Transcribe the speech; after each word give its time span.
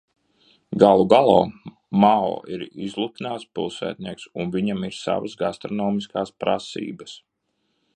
Galu 0.83 1.03
galā 1.11 1.35
Mao 2.05 2.33
ir 2.55 2.65
izlutināts 2.87 3.47
pilsētnieks 3.59 4.29
un 4.45 4.57
viņam 4.59 4.85
ir 4.91 4.97
savas 5.05 5.41
gastronomiskās 5.45 6.39
prasības. 6.45 7.19